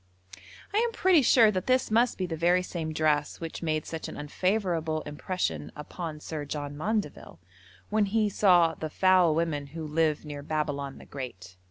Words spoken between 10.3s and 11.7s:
Babylon the great.'